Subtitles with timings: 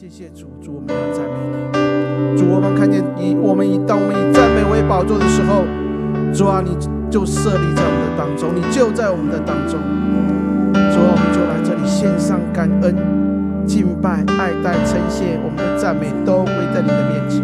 [0.00, 1.34] 谢谢主，主我们要赞美
[2.32, 2.38] 你。
[2.38, 5.64] 主我们看见以，我们以当我们以赞美为宝座的时候，
[6.32, 6.70] 主啊，你
[7.10, 9.80] 就设立在我们的当中，你就在我们的当中。
[10.94, 12.94] 主啊，我们就来这里献上感恩、
[13.66, 17.42] 敬拜、爱戴、称谢，我们的赞美都归在你的面前。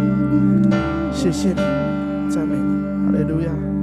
[1.11, 3.74] 谢谢你，赞美你，哈利路亚。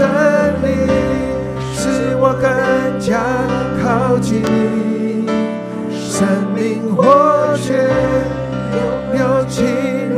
[0.00, 0.08] 生
[0.62, 0.70] 命
[1.74, 2.48] 使我更
[2.98, 3.20] 加
[3.82, 4.42] 靠近，
[5.92, 7.68] 生命活泉
[9.12, 9.58] 流进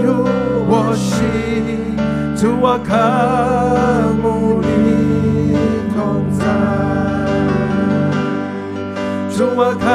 [0.05, 0.25] 入
[0.69, 1.11] 我心。
[2.37, 2.95] 主我渴
[4.23, 5.57] 慕你
[5.97, 5.99] 同
[6.31, 6.45] 在，
[9.37, 9.87] 主我渴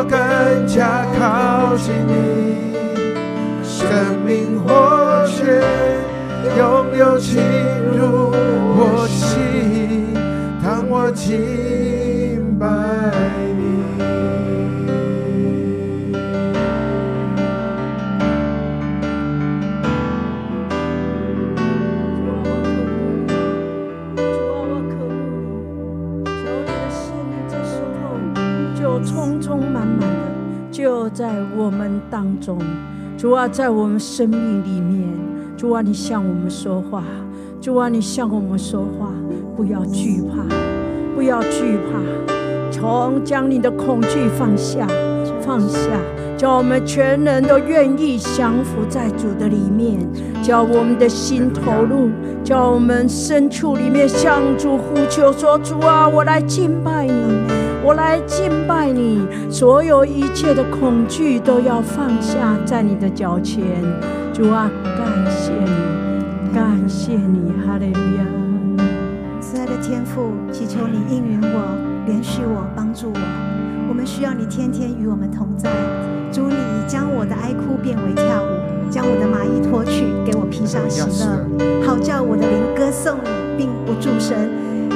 [0.00, 2.72] 我更加靠近你，
[3.62, 5.60] 生命活泉
[6.56, 7.42] 涌流进
[7.92, 10.14] 入我心，
[10.64, 11.89] 当我记。
[32.10, 32.58] 当中。
[33.16, 35.06] 主啊，在我们生命里面，
[35.56, 37.04] 主啊，你向我们说话，
[37.60, 39.12] 主啊，你向我们说话，
[39.56, 40.42] 不要惧怕，
[41.14, 42.00] 不要惧怕。
[42.70, 44.86] 从将你的恐惧放下，
[45.42, 45.78] 放下，
[46.38, 49.98] 叫我们全人都愿意降服在主的里面，
[50.42, 52.08] 叫我们的心投入，
[52.42, 57.12] 叫我们深处里面向主呼求说：“主啊，我来敬拜你，
[57.82, 63.62] 我来敬拜你，所有一切的恐惧都要放下在你的脚前。”
[64.32, 68.24] 主啊，感谢你，感谢你，哈利路亚！
[69.40, 71.90] 慈爱的天父，祈求你应允我。
[72.06, 73.20] 怜恤我，帮助我，
[73.88, 75.70] 我们需要你天天与我们同在。
[76.32, 76.56] 主，你
[76.86, 81.44] 将我的哀哭变为跳舞，将我的麻衣脱去，给我披上喜乐，
[81.86, 83.28] 好叫我的灵歌颂你，
[83.58, 84.36] 并不住声。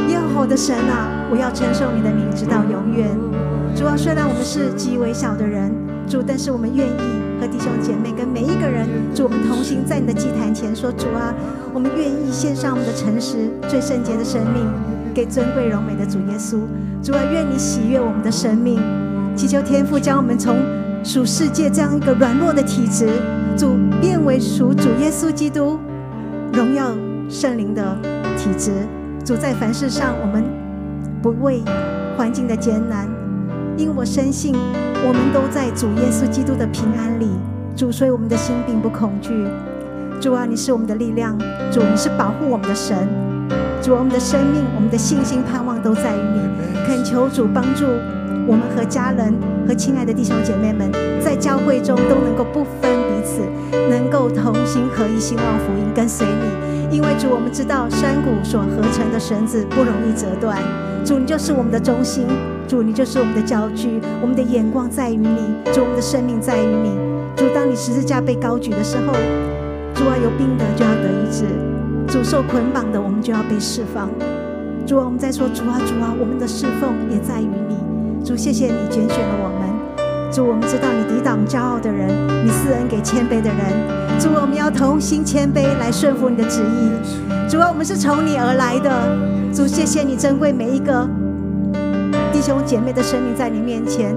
[0.09, 3.09] 耶和华的神啊，我要承受你的名直到永远。
[3.75, 5.73] 主啊，虽然我们是极微小的人，
[6.07, 11.35] 主，但是我们愿意和弟兄姐妹跟每一个人，主，我们同行在你的祭坛前，说主啊，
[11.73, 14.65] 我们愿意献上我们的诚实、最圣洁的生命，
[15.13, 16.61] 给尊贵荣美的主耶稣。
[17.03, 18.81] 主啊，愿你喜悦我们的生命，
[19.35, 20.57] 祈求天父将我们从
[21.03, 23.09] 属世界这样一个软弱的体质，
[23.57, 25.79] 主变为属主耶稣基督
[26.53, 26.93] 荣耀
[27.29, 27.97] 圣灵的
[28.37, 28.71] 体质。
[29.25, 30.45] 主在凡事上，我们
[31.23, 31.63] 不畏
[32.15, 33.09] 环境的艰难，
[33.75, 37.31] 因为我深信我们都在主耶稣基督的平安里。
[37.75, 39.33] 主，所以我们的心并不恐惧。
[40.21, 41.39] 主啊，你是我们的力量，
[41.73, 43.09] 主，你是保护我们的神。
[43.81, 46.85] 主，我们的生命、我们的信心、盼望都在于你。
[46.87, 47.87] 恳求主帮助
[48.47, 49.33] 我们和家人、
[49.67, 50.93] 和亲爱的弟兄姐妹们，
[51.25, 53.41] 在教会中都能够不分彼此，
[53.89, 56.74] 能够同心合一，兴旺福音，跟随你。
[56.95, 60.57] 因为主，我们知道山谷所合成的绳子不容易折断。
[61.05, 62.25] 主，你就是我们的中心；
[62.69, 64.01] 主，你就是我们的焦距。
[64.23, 65.29] 我们的眼光在于你；
[65.73, 66.97] 主，我们的生命在于你。
[67.35, 69.13] 主，当你十字架被高举的时候，
[69.93, 71.47] 主啊，有病的就要得医治。
[72.07, 74.09] 主受捆绑的，我们就要被释放。
[74.87, 77.77] 主啊，我们在说主啊，主啊，我们的侍奉也在于你。
[78.25, 80.31] 主，谢谢你拣选了我们。
[80.31, 82.09] 主，我们知道你抵挡骄傲的人，
[82.47, 84.04] 你赐恩给谦卑的人。
[84.19, 87.49] 主，我们要同心谦卑来顺服你的旨意。
[87.49, 88.91] 主啊，我们是从你而来的。
[89.53, 91.09] 主，谢谢你珍贵每一个
[92.33, 94.15] 弟兄姐妹的生命在你面前。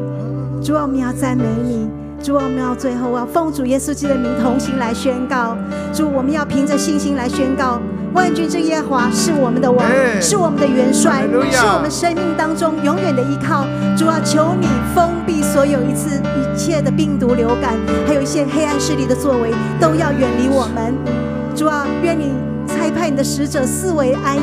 [0.62, 1.90] 主啊，我们要赞美你。
[2.24, 5.56] 主，我们要最后要奉主耶稣基督的名同心来宣告。
[5.94, 7.80] 主，我们要凭着信心来宣告：
[8.14, 9.86] 万军之耶和华是我们的王，
[10.20, 13.68] 是我们的元帅，是我们生命当中永远的依靠。
[13.96, 17.78] 主啊，求你封闭所有一次一切的病毒流感，
[18.08, 18.44] 还有一些
[18.88, 19.52] 势力的作为，
[19.82, 20.96] 都要远离我们。
[21.54, 22.32] 主啊，愿你
[22.66, 24.42] 差派你的使者四围安营，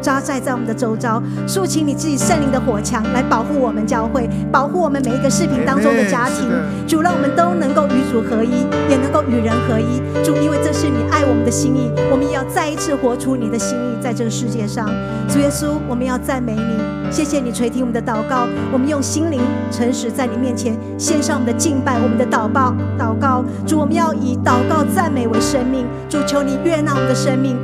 [0.00, 6.48] 扎寨在我们的周遭，竖起你自己圣灵的火墙来保护我们教会，保护我们每一个视频当中的家庭。
[6.86, 10.00] 主，让我们都能够与主合一，也能够与人合一。
[10.24, 14.88] 主，因为这是你爱我们的心意，我们也要再一次活出你的心意在这个世界上。
[15.28, 23.44] 主耶稣，我们要赞美你，谢谢你垂听我们的祷告，我们用心灵诚实在你面前献上我们的敬拜，我们的祷告祷告。
[23.66, 25.84] 主，我们要以祷告赞美为生命。
[26.08, 27.56] 主，求你悦纳我们的生命，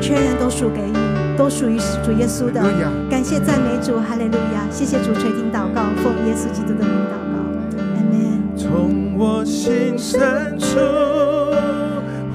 [0.00, 0.99] 全然都属给你。
[1.40, 2.60] 都属于主耶稣的，
[3.08, 4.68] 感谢赞美主，哈利路亚！
[4.70, 7.40] 谢谢主垂听祷告，奉耶稣基督的名祷告，
[7.96, 8.12] 阿门。
[8.54, 10.78] 从我心深处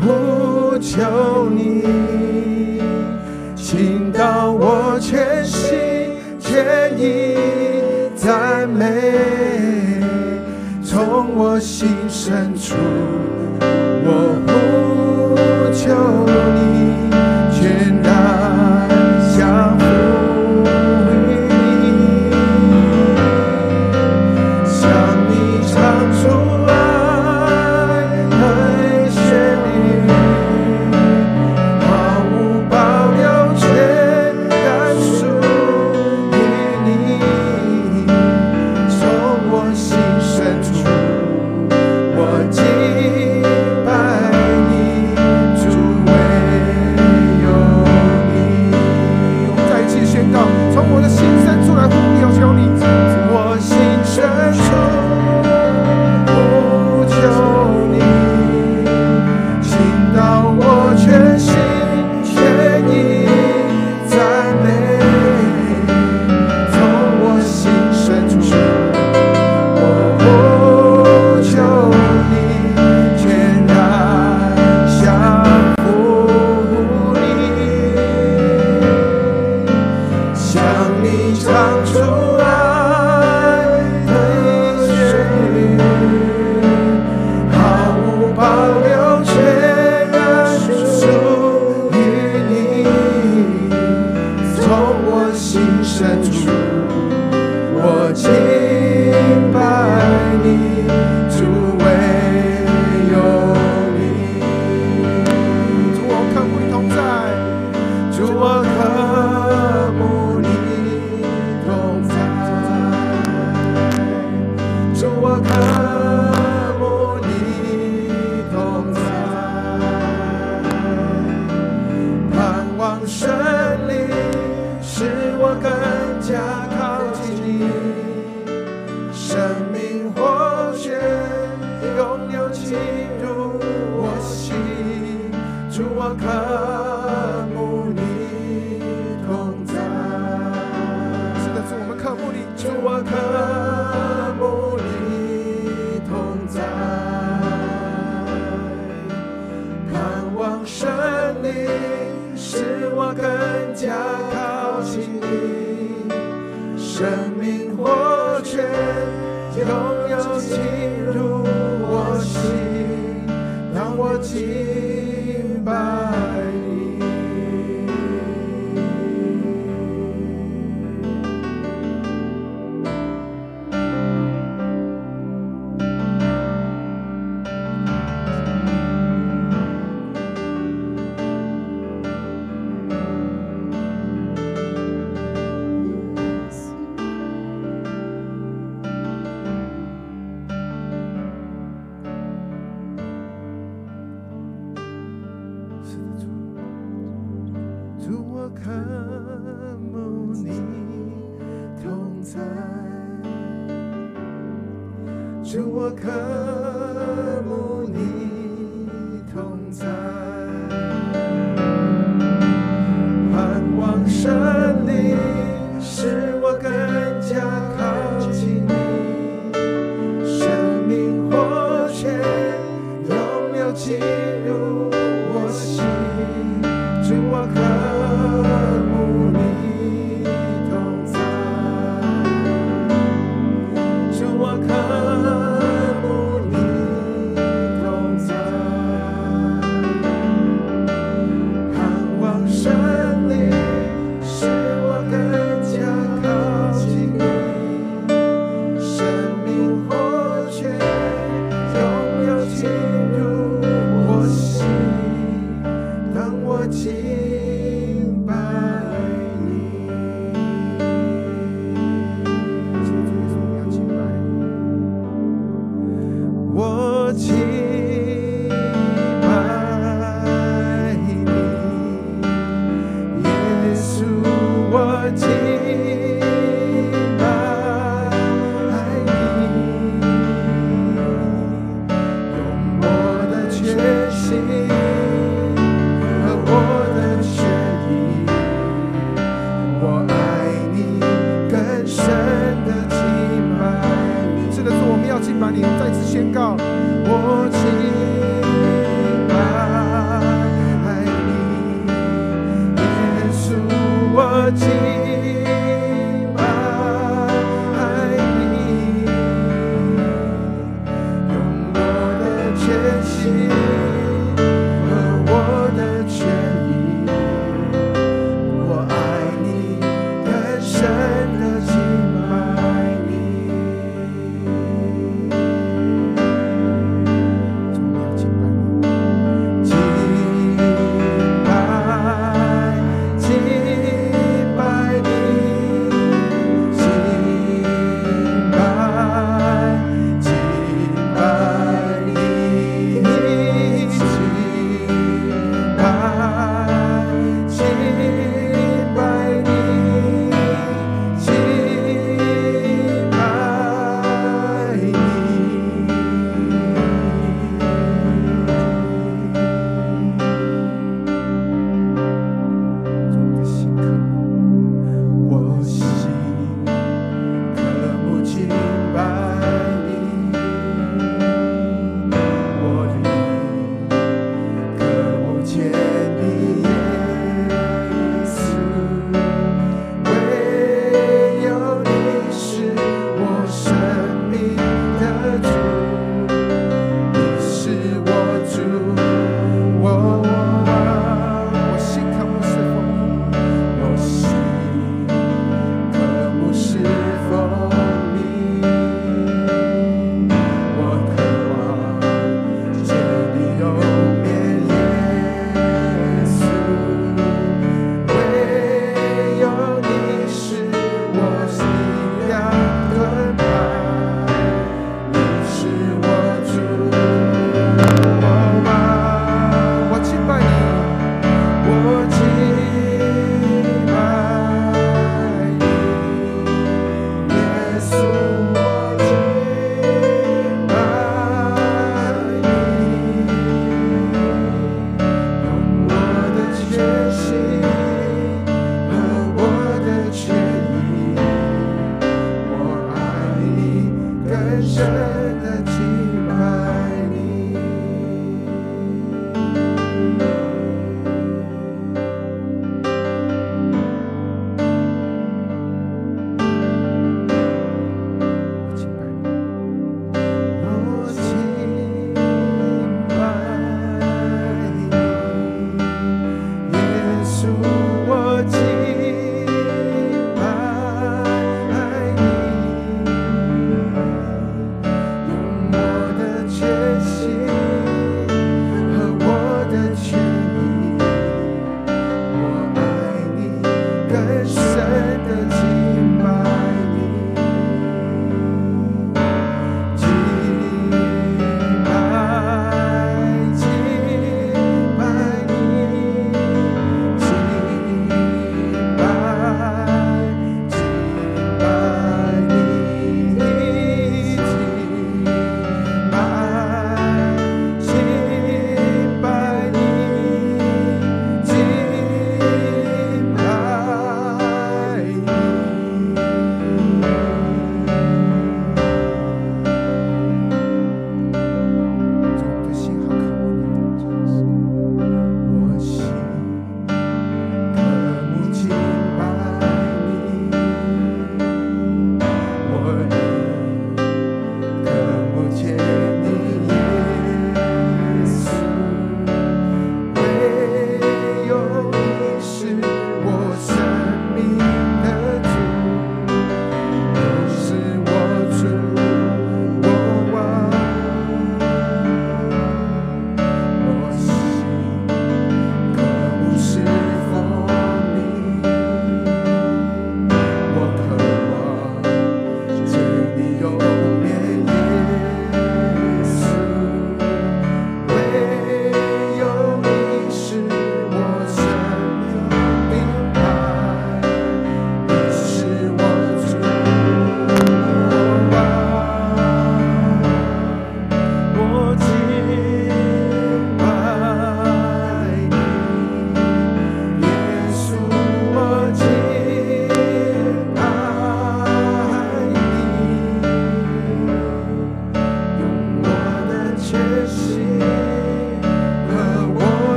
[0.00, 2.80] 呼求你，
[3.54, 5.68] 请到我全心
[6.40, 7.36] 全意
[8.16, 10.00] 赞美，
[10.82, 12.74] 从我心深处
[14.06, 15.92] 我呼求
[16.54, 16.63] 你。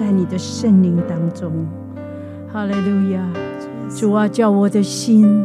[0.00, 1.52] 在你的圣灵当中，
[2.50, 3.20] 哈利路亚！
[3.90, 5.44] 主啊，叫我的心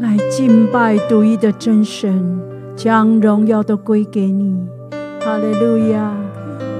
[0.00, 2.40] 来敬拜独一的真神，
[2.74, 4.58] 将荣耀都归给你，
[5.20, 6.12] 哈利路亚！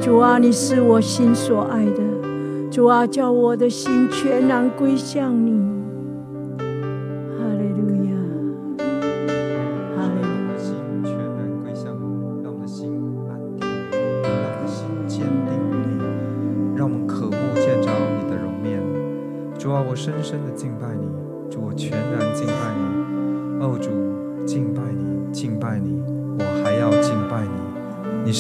[0.01, 2.03] 主啊，你是我心所爱的，
[2.73, 5.74] 主啊，叫我的心全然归向你。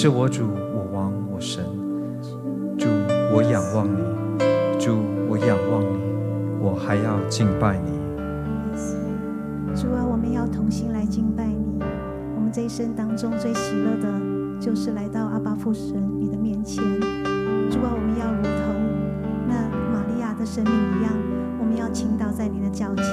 [0.04, 0.42] 是我主，
[0.74, 1.64] 我王，我神。
[2.76, 2.88] 主，
[3.32, 3.98] 我仰望你，
[4.78, 4.98] 主，
[5.30, 5.96] 我仰望你，
[6.60, 7.90] 我还要敬拜你。
[9.74, 11.82] 主啊，我们要同心来敬拜你。
[12.36, 16.84] 我们这一生当中最喜乐的，就是来到阿爸父神你的面前。
[17.70, 18.74] 主啊，我们要如同
[19.48, 19.54] 那
[19.90, 21.14] 玛利亚的生命一样。
[21.58, 23.06] 我们要倾倒在你的脚前，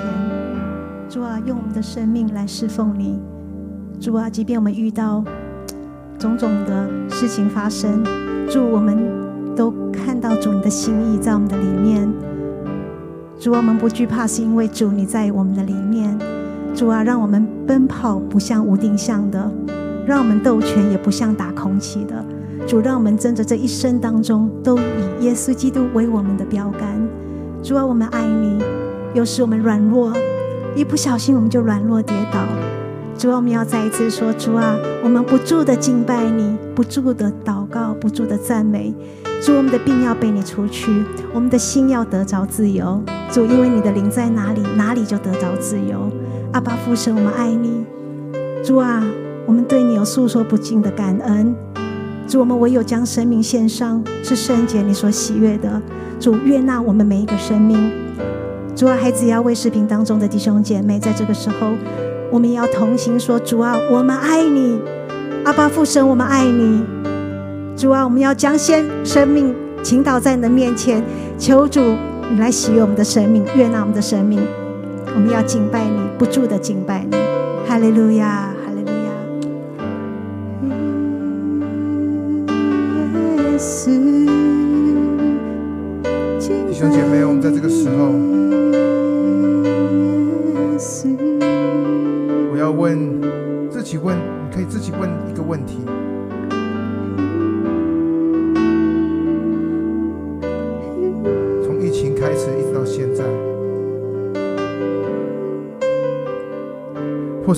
[1.08, 3.18] 主啊，用我们的生命来侍奉你。
[3.98, 5.24] 主啊，即便我们遇到
[6.22, 8.04] 种种的事情发生，
[8.48, 8.96] 主，我们
[9.56, 12.08] 都看到主你的心意在我们的里面。
[13.40, 16.16] 主，我们不惧怕，是因为主你在我们的里面。
[16.76, 19.52] 主啊，让我们奔跑不像无定向的，
[20.06, 22.24] 让我们斗拳也不像打空气的。
[22.68, 27.02] 主，让我们争着这一生当中，都以耶稣基督为我们的标杆。
[27.64, 28.64] 主啊，我们爱你。
[29.16, 30.14] 有时我们软弱，
[30.76, 32.40] 一不小心我们就软弱跌倒。
[33.22, 38.92] 主啊，我们要再一次说：主啊，我们不住的敬拜你，不住的祷告，不住的赞美。
[39.44, 43.00] 主，我们的病要被你除去，我们的心要得着自由。
[43.32, 46.12] 主，因为你的灵在哪里，哪里就得着自由。
[46.52, 47.86] 阿爸父神，我们爱你。
[48.64, 49.04] 主啊，
[49.46, 51.56] 我们对你有诉说不尽的感恩。
[52.28, 55.80] 主，我们唯有将生命献上，是圣洁你所喜悦的。
[56.20, 57.78] 主悦纳我们每一个生命，
[58.76, 61.68] 主啊，孩子也要为视频当中的弟兄姐妹，在这个时候，
[62.32, 64.80] 我们也要同行说：主啊，我们爱你，
[65.44, 66.82] 阿爸父神，我们爱你。
[67.76, 71.04] 主啊，我们要将先生命倾倒在你的面前，
[71.38, 71.82] 求主
[72.32, 74.40] 你来喜悦我们的生命，悦纳我们的生命。
[75.14, 77.18] 我们要敬拜你，不住的敬拜你，
[77.68, 78.51] 哈利路亚，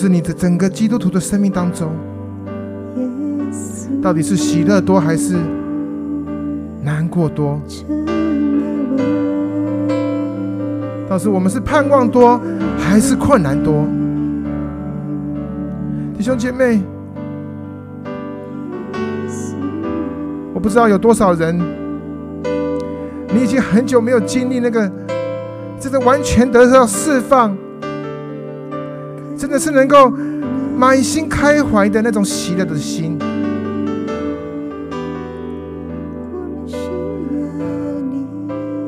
[0.04, 1.90] 是你的整个基督徒的生命当中，
[4.02, 5.38] 到底是喜乐多还是
[6.82, 7.58] 难过多？
[11.08, 12.38] 到时，我们是盼望多
[12.78, 13.86] 还是困难多？
[16.18, 16.82] 弟兄姐妹，
[20.54, 21.58] 我不知道有多少人，
[23.34, 24.92] 你已经很久没有经历那个，
[25.80, 27.58] 真的完全得到释放，
[29.44, 30.10] 真的是能够
[30.74, 33.20] 满心开怀的那种喜乐的心。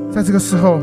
[0.10, 0.80] 在这个时候，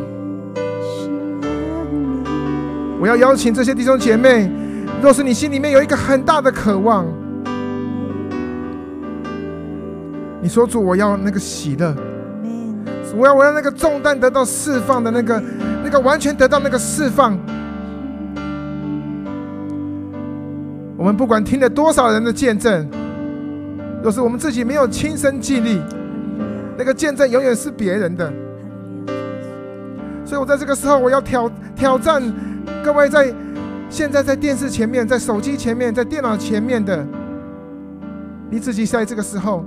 [3.00, 4.52] 我要邀请这些弟兄姐妹，
[5.00, 7.06] 若是你心里面有一个很大的渴望，
[10.42, 11.96] 你说主，我要那个喜乐，
[13.16, 15.42] 我要我要那个重担得到释放的那个，
[15.82, 17.40] 那个完全得到那个释放。
[21.02, 22.88] 我们不管听了多少人的见证，
[24.04, 25.82] 若是我们自己没有亲身经历，
[26.78, 28.32] 那个见证永远是别人的。
[30.24, 32.22] 所以我在这个时候，我要挑挑战
[32.84, 33.34] 各位在
[33.90, 37.04] 现在在电视前面、在手机前面、在电脑前面的，
[38.48, 39.64] 你自己在这个时候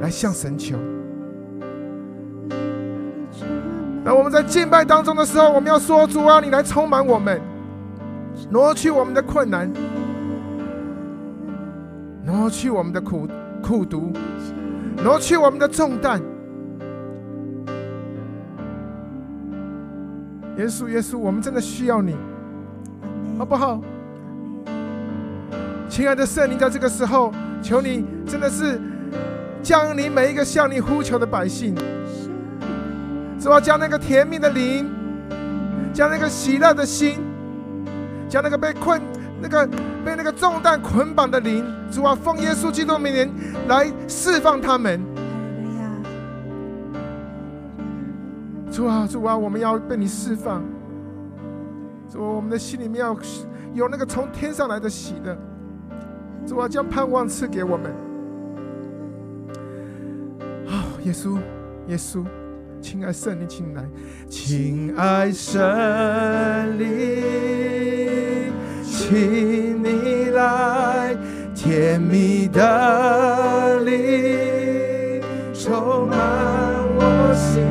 [0.00, 0.76] 来向神求。
[4.04, 7.40] 那我们在敬拜当中的时候，我们要说：主啊，你来充满我们，
[8.48, 9.68] 挪去我们的困难，
[12.24, 13.28] 挪去我们的苦
[13.62, 14.12] 苦毒，
[15.02, 16.20] 挪去我们的重担。
[20.56, 22.16] 耶稣，耶稣，我们真的需要你，
[23.36, 23.80] 好不好？
[25.88, 28.80] 亲爱的圣灵，在这个时候，求你真的是
[29.62, 31.74] 将你每一个向你呼求的百姓，
[33.38, 34.88] 是吧，将那个甜蜜的灵，
[35.92, 37.18] 将那个喜乐的心，
[38.28, 39.00] 将那个被困、
[39.44, 39.66] 那个
[40.02, 43.30] 被那个重担捆绑的灵，主啊，奉耶稣基督的名
[43.68, 44.98] 来释放他们。
[48.72, 50.62] 主啊，主啊，我们要被你释放。
[52.08, 53.14] 主啊，我们的心里面要
[53.74, 55.36] 有那个从天上来的喜乐。
[56.46, 57.92] 主啊，将盼望赐给我们。
[60.66, 61.36] 好，耶稣，
[61.88, 62.24] 耶稣，
[62.80, 63.84] 亲爱圣灵，请来，
[64.26, 65.60] 亲爱圣
[66.78, 67.93] 灵，
[69.14, 71.16] 请你来，
[71.54, 75.22] 甜蜜的灵
[75.54, 76.18] 充满
[76.96, 77.62] 我心。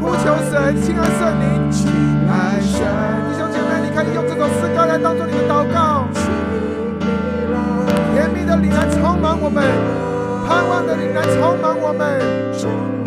[0.00, 1.90] 呼求神，亲爱圣灵，亲
[2.28, 2.78] 爱神，
[3.26, 5.87] 弟兄姐妹，你可以用这首诗歌来当做你的祷告。
[9.48, 9.64] 我们，
[10.46, 12.97] 盼望的灵来充满我们。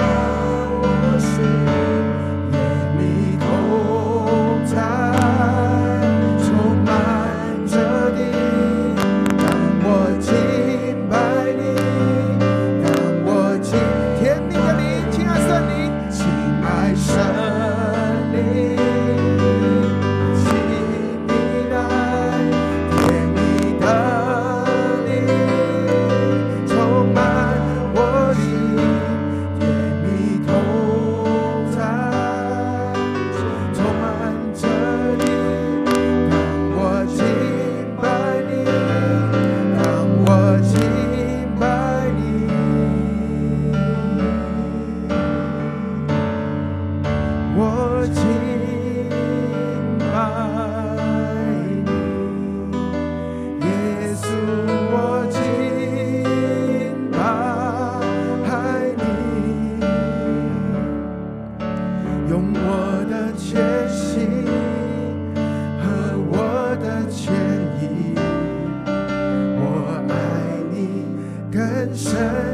[71.51, 72.50] 更深。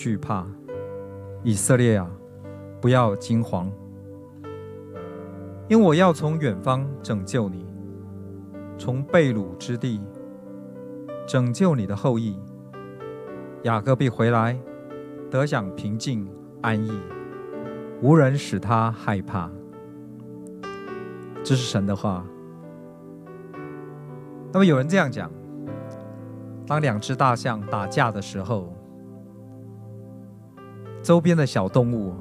[0.00, 0.46] 惧怕；
[1.42, 2.10] 以色列啊，
[2.80, 3.66] 不要惊惶，
[5.68, 7.66] 因为我要从远方拯救你，
[8.78, 10.00] 从被掳之地
[11.26, 12.34] 拯救你的后裔。
[13.64, 14.58] 雅各必回来，
[15.30, 16.26] 得享平静
[16.62, 16.90] 安逸，
[18.00, 19.50] 无人使他害怕。
[21.44, 22.24] 这是神的话。
[24.50, 25.30] 那么有人这样讲：
[26.66, 28.74] 当两只大象打架的时候，
[31.10, 32.14] 周边的小动物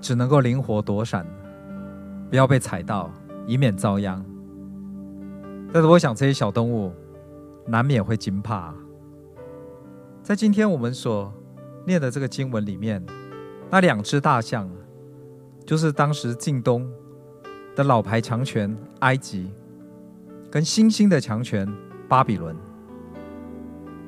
[0.00, 1.24] 只能够灵活躲闪，
[2.28, 3.08] 不要被踩到，
[3.46, 4.20] 以免遭殃。
[5.72, 6.92] 但是我想，这些小动物
[7.68, 8.74] 难免会惊怕。
[10.24, 11.32] 在今天我们所
[11.86, 13.00] 念的这个经文里面，
[13.70, 14.68] 那两只大象，
[15.64, 16.90] 就是当时近东
[17.76, 19.52] 的老牌强权埃及，
[20.50, 21.64] 跟新兴的强权
[22.08, 22.56] 巴比伦。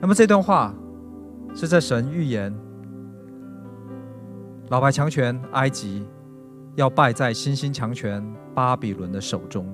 [0.01, 0.75] 那么这段话
[1.55, 2.53] 是在神预言
[4.71, 6.07] 老牌强权埃及
[6.77, 9.67] 要败在新兴强权巴比伦的手中。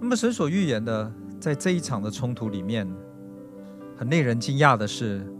[0.00, 1.12] 那么神所预言的。
[1.40, 2.90] 在这一场的冲突里面，
[3.98, 5.30] 很令人惊讶的是，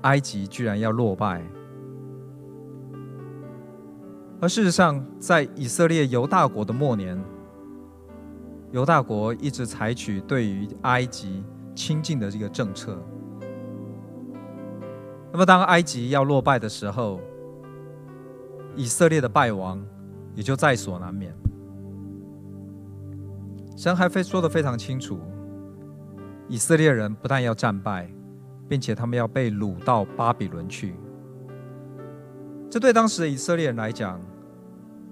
[0.00, 1.40] 埃及居然要落败。
[4.40, 7.16] 而事实上，在以色列犹大国的末年，
[8.72, 13.00] 犹大国一直采取对于埃及亲近的这个政策。
[15.32, 17.20] 那么，当埃及要落败的时候，
[18.74, 19.80] 以色列的败亡
[20.34, 21.34] 也就在所难免。
[23.76, 25.18] 神还非说的非常清楚，
[26.48, 28.10] 以色列人不但要战败，
[28.68, 30.94] 并且他们要被掳到巴比伦去。
[32.68, 34.20] 这对当时的以色列人来讲，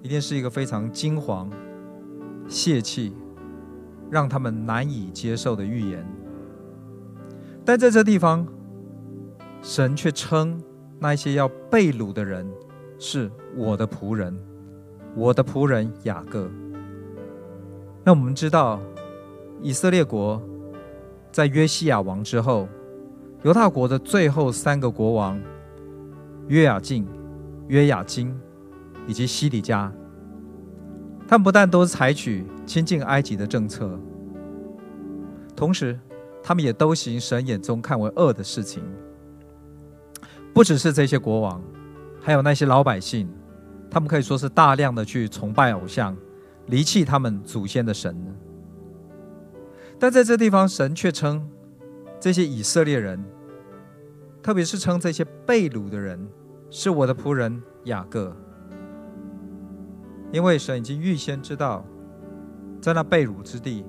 [0.01, 1.49] 一定是一个非常惊惶、
[2.47, 3.15] 泄气，
[4.11, 6.05] 让他们难以接受的预言。
[7.65, 8.47] 但在这地方，
[9.61, 10.61] 神却称
[10.99, 12.49] 那些要被掳的人
[12.97, 14.37] 是我的仆人，
[15.15, 16.49] 我的仆人雅各。
[18.03, 18.79] 那我们知道，
[19.61, 20.41] 以色列国
[21.31, 22.67] 在约西亚王之后，
[23.43, 25.39] 犹大国的最后三个国王
[26.47, 27.05] 约雅敬、
[27.67, 28.33] 约雅斤
[29.07, 29.91] 以及西底家，
[31.27, 33.99] 他们不但都采取亲近埃及的政策，
[35.55, 35.99] 同时
[36.41, 38.81] 他们也都行神眼中看为恶的事情。
[40.53, 41.61] 不只是这些国王，
[42.21, 43.29] 还有那些老百姓，
[43.89, 46.15] 他们可以说是大量的去崇拜偶像。
[46.67, 48.15] 离弃他们祖先的神，
[49.97, 51.49] 但在这地方，神却称
[52.19, 53.19] 这些以色列人，
[54.43, 56.29] 特别是称这些被掳的人，
[56.69, 58.37] 是我的仆人雅各，
[60.31, 61.83] 因为神已经预先知道，
[62.79, 63.83] 在那被掳之地，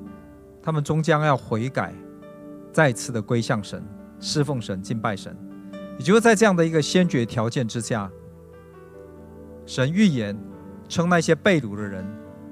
[0.63, 1.93] 他们终将要悔改，
[2.73, 3.85] 再次的归向神，
[4.21, 5.37] 侍奉神，敬拜神。
[6.01, 8.11] 也就是在这样的一个先决条件之下，
[9.67, 10.35] 神预言
[10.89, 12.03] 称那些被掳的人。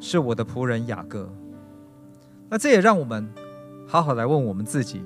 [0.00, 1.28] 是我的仆人雅各，
[2.48, 3.28] 那这也让我们
[3.86, 5.02] 好好来问我们自己：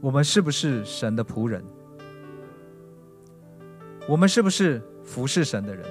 [0.00, 1.62] 我们是不是神的仆人？
[4.08, 5.84] 我们是不是服侍神的人？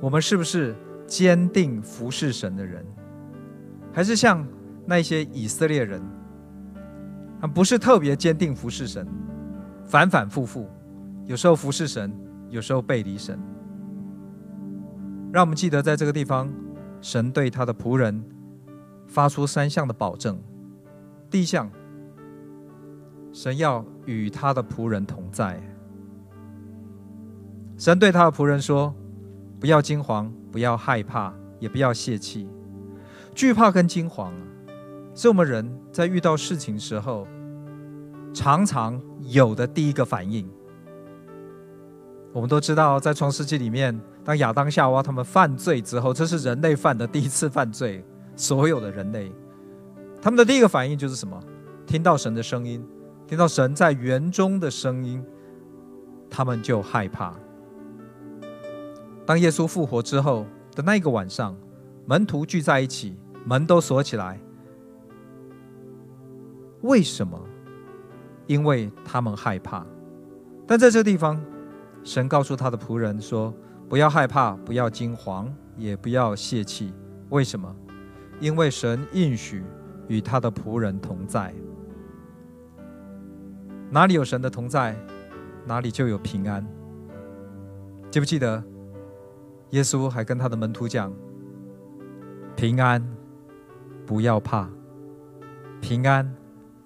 [0.00, 0.74] 我们是不是
[1.06, 2.84] 坚定服侍神的人？
[3.92, 4.44] 还是像
[4.86, 6.02] 那些以色列人，
[7.40, 9.06] 他不是特别坚定服侍神，
[9.90, 10.68] 反反复复，
[11.26, 12.16] 有时候服侍神，
[12.48, 13.36] 有时候背离神。
[15.32, 16.48] 让我们记得在这个地方。
[17.02, 18.22] 神对他的仆人
[19.08, 20.38] 发出三项的保证：
[21.30, 21.68] 第一项，
[23.32, 25.60] 神要与他的仆人同在。
[27.76, 28.94] 神对他的仆人说
[29.58, 32.46] ：“不要惊惶，不要害怕，也不要泄气。
[33.34, 34.30] 惧怕跟惊惶，
[35.14, 37.26] 是我们人在遇到事情时候
[38.32, 40.48] 常常有的第一个反应。
[42.32, 48.04] 我们都知道，在创世纪里面。”当亚当夏娃他们犯罪之后，这是人类犯的第一次犯罪。
[48.36, 49.32] 所有的人类，
[50.20, 51.42] 他们的第一个反应就是什么？
[51.86, 52.86] 听到神的声音，
[53.26, 55.24] 听到神在园中的声音，
[56.28, 57.34] 他们就害怕。
[59.24, 61.56] 当耶稣复活之后的那一个晚上，
[62.04, 63.16] 门徒聚在一起，
[63.46, 64.38] 门都锁起来。
[66.82, 67.40] 为什么？
[68.50, 69.86] 因为他们害怕。
[70.66, 71.40] 但在这地方，
[72.02, 73.54] 神告诉他的仆人说。
[73.88, 76.94] 不要害怕，不要惊慌，也不要泄气。
[77.30, 77.74] 为什么？
[78.38, 79.64] 因为神应许
[80.06, 81.52] 与他的仆人同在。
[83.90, 84.94] 哪里有神的同在，
[85.66, 86.64] 哪里就有平安。
[88.12, 88.62] 记不记得？
[89.70, 91.12] 耶稣还跟他的门徒讲：
[92.54, 93.04] 平安，
[94.06, 94.70] 不要怕。
[95.80, 96.32] 平安，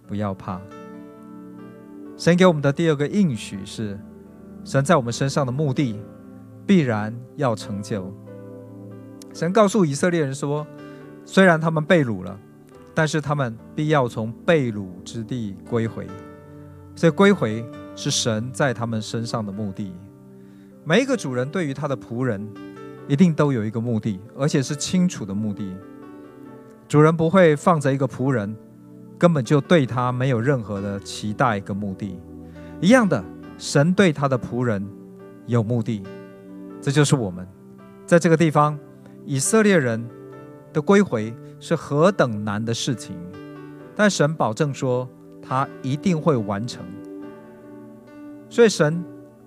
[0.06, 0.58] 不要怕。
[2.16, 3.98] 神给我们的第二个应许是，
[4.64, 6.00] 神在我们身上的目的
[6.64, 8.14] 必然要成就。
[9.32, 10.64] 神告诉以色列人说，
[11.24, 12.38] 虽然他们被掳了，
[12.94, 16.06] 但是他们必要从被掳之地归回。
[16.94, 19.92] 所以归回是神在他们身上的目的。
[20.84, 22.48] 每一个主人对于他的仆人，
[23.08, 25.76] 一定都有一个目的，而且是清楚的目的。
[26.86, 28.54] 主人不会放着一个仆人，
[29.18, 32.18] 根本就对他没有任何的期待跟目的。
[32.80, 33.22] 一样的，
[33.56, 34.86] 神对他的仆人
[35.46, 36.02] 有目的，
[36.80, 37.46] 这就是我们
[38.06, 38.78] 在这个地方，
[39.24, 40.08] 以色列人
[40.72, 43.16] 的归回是何等难的事情，
[43.94, 45.08] 但神保证说
[45.40, 46.84] 他一定会完成。
[48.48, 49.04] 所以神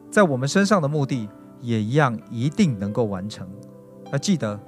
[0.10, 1.30] 在我们身上的目的
[1.62, 3.48] 也一样，一定能够完成。
[4.12, 4.60] 那记得，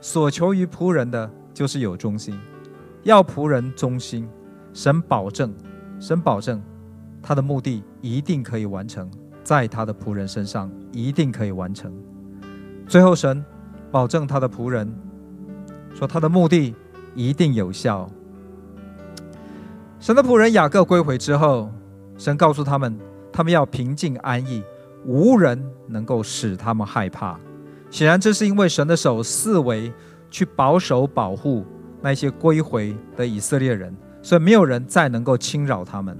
[0.00, 1.30] 所求于仆人的。
[1.54, 2.38] 就是有忠心，
[3.02, 4.28] 要仆人忠心，
[4.72, 5.54] 神保证，
[6.00, 6.62] 神保证，
[7.22, 9.10] 他的目的一定可以完成，
[9.42, 11.92] 在他的仆人身上一定可以完成。
[12.86, 13.44] 最后，神
[13.90, 14.92] 保证他的仆人
[15.94, 16.74] 说他的目的
[17.14, 18.08] 一定有效。
[20.00, 21.70] 神的仆人雅各归回之后，
[22.16, 22.98] 神告诉他们，
[23.32, 24.62] 他们要平静安逸，
[25.04, 27.38] 无人能够使他们害怕。
[27.90, 29.92] 显然，这是因为神的手四围。
[30.30, 31.64] 去保守保护
[32.02, 33.96] 那些归回的以色列人，
[34.28, 36.14] 所以没有人再能够侵扰他们。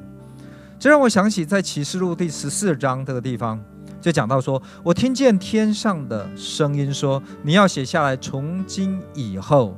[0.78, 3.62] 这让我想起在启示录第十四章这个地方，
[4.00, 9.76] 就讲到说：“我听见天上的声音说，你要写下来，从今以后，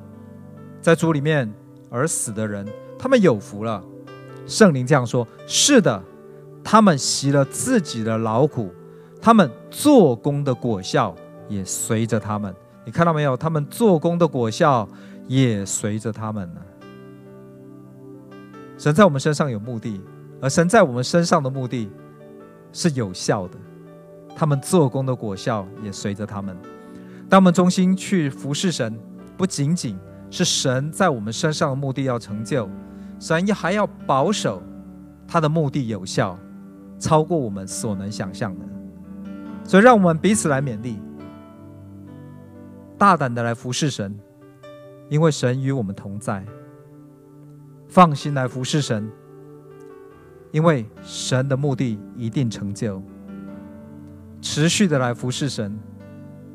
[0.81, 1.53] 在主里面
[1.91, 2.65] 而死的人，
[2.97, 3.83] 他们有福了。”
[4.47, 6.01] 圣灵这样说：“是的，
[6.63, 8.73] 他们习了自己的劳苦，
[9.21, 11.13] 他们做工的果效
[11.49, 12.55] 也随着他们。”
[12.87, 13.37] 你看到没有？
[13.37, 14.89] 他们做工的果效
[15.27, 16.61] 也随着他们呢。
[18.81, 20.01] 神在我们身上有目的，
[20.41, 21.91] 而神在我们身上的目的
[22.73, 23.59] 是有效的。
[24.35, 26.57] 他们做工的果效也随着他们。
[27.29, 28.99] 当我们忠心去服侍神，
[29.37, 29.99] 不仅仅
[30.31, 32.67] 是神在我们身上的目的要成就，
[33.19, 34.63] 神也还要保守
[35.29, 36.39] 他的目的有效，
[36.99, 38.65] 超过我们所能想象的。
[39.63, 40.99] 所以，让我们彼此来勉励。
[42.97, 44.19] 大胆的来服侍神，
[45.11, 46.43] 因为神与我们同在；
[47.91, 49.11] 放心来服侍神，
[50.53, 53.03] 因为神的目的一定成就；
[54.41, 55.77] 持续的来服侍神，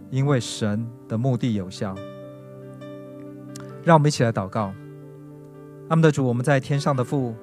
[0.10, 1.94] 因为神的目的有效。
[3.84, 4.74] 让我们一起来祷告。
[5.90, 7.36] 阿们的主，我们在天上的父，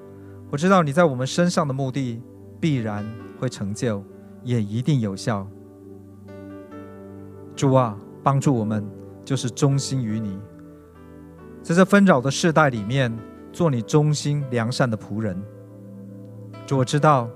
[0.51, 2.20] 我知道你在我们身上的目的
[2.59, 3.07] 必然
[3.38, 4.03] 会成就，
[4.43, 5.47] 也一定有效。
[7.55, 7.97] 主啊。
[8.24, 8.88] 帮助我们，
[9.24, 10.38] 就是忠心于你，
[11.61, 13.12] 在这纷扰的世代里面，
[13.53, 15.40] 做你忠心良善的仆人。
[16.66, 17.28] 主，我知道，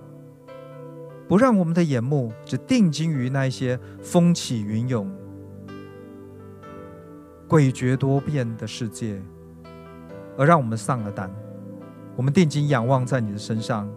[1.28, 5.10] 不让我们的眼目只定睛于那些风起云涌、
[7.48, 9.20] 诡谲多变的世界，
[10.36, 11.30] 而让我们丧了胆。
[12.16, 13.88] 我们定睛仰望在你的身上，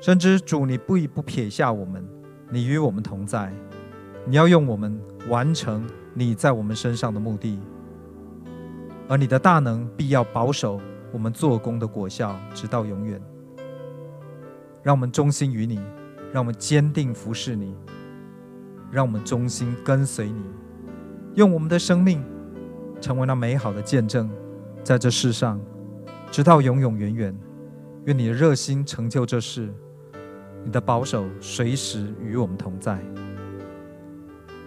[0.00, 2.02] 深知主，你不不撇下我们，
[2.50, 3.52] 你与我们同在，
[4.24, 4.98] 你要用我们
[5.28, 5.86] 完成。
[6.12, 7.60] 你在我们身上的目的，
[9.08, 10.80] 而你的大能必要保守
[11.12, 13.20] 我们做工的果效，直到永远。
[14.82, 15.80] 让我们忠心于你，
[16.32, 17.74] 让我们坚定服侍你，
[18.90, 20.42] 让我们忠心跟随你，
[21.34, 22.24] 用我们的生命
[23.00, 24.30] 成为那美好的见证，
[24.82, 25.60] 在这世上，
[26.30, 27.36] 直到永永远远。
[28.06, 29.68] 愿你的热心成就这事，
[30.64, 32.98] 你的保守随时与我们同在。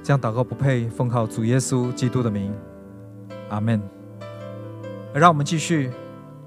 [0.03, 2.53] 这样祷告不配奉靠主耶稣基督的名，
[3.49, 3.81] 阿门。
[5.15, 5.89] 让我们继续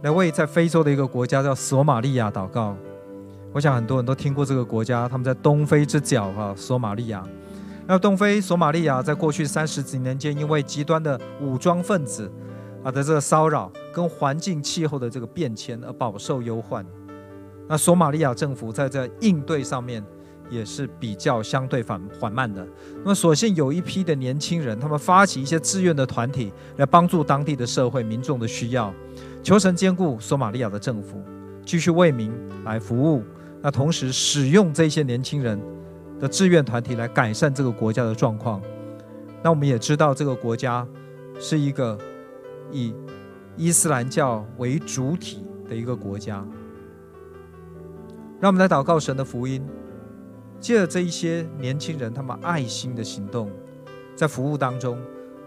[0.06, 2.76] 来为在非洲的一个国家叫索马利亚祷告。
[3.52, 7.24] 我想很多人都听过这个国家，他们在东非之角哈，索马利亚。
[7.88, 12.30] 那东非索马利亚在过去三十几年间，因为极端的武装分子
[12.84, 16.86] 啊的这个骚扰，跟环境气候的这个变迁而饱受忧患。
[17.66, 20.04] 那索马利亚政府在这应对上面。
[20.48, 22.64] 也是比较相对缓缓慢的。
[23.02, 28.94] 那么，所幸有一批的年轻人，他们发起一些志愿的团体，来帮助当地的社会民众的需要。
[29.46, 31.22] 求神坚固索马利亚的政府，
[31.64, 32.32] 继续为民
[32.64, 33.22] 来服务。
[33.62, 35.56] 那同时使用这些年轻人
[36.18, 38.60] 的志愿团体来改善这个国家的状况。
[39.44, 40.84] 那我们也知道，这个国家
[41.38, 41.96] 是一个
[42.72, 42.92] 以
[43.56, 46.44] 伊斯兰教为主体的一个国家。
[48.40, 49.64] 让我们来祷告神的福音。
[50.58, 53.48] 借着这一些年轻人，他们爱心的行动，
[54.16, 54.98] 在服务当中，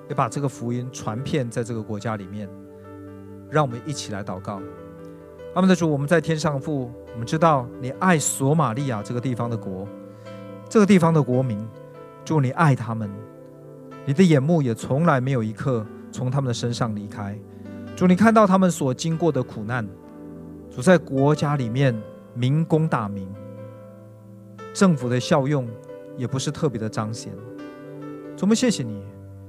[0.08, 2.50] 也把这个福音传遍在这个国家里面。
[3.50, 4.62] 让我们一起来祷告，
[5.56, 9.88] 阿们的主，我们在天上父，我们知道你爱索玛利亚这个地方的国，
[10.70, 11.68] 这个地方的国民，
[12.24, 13.10] 主你爱他们，
[14.06, 17.38] 你的眼目也从来没有一刻从他们的身上离开。
[17.95, 19.88] 主，你看到他们所经过的苦难，
[20.70, 22.00] 主在国家里面
[22.36, 23.28] 民工打民，
[24.74, 25.68] 政府的效用
[26.16, 27.34] 也不是特别的彰显。
[28.38, 29.04] 主，我们谢谢你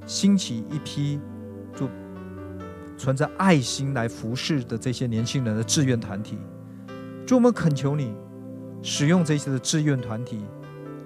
[0.07, 1.21] 兴起一批
[1.75, 1.87] 主
[3.01, 6.37] 存着爱心来服侍的这些年轻人的志愿团体。
[7.27, 8.15] 主，我们恳求你
[8.83, 10.45] 使用这些的志愿团体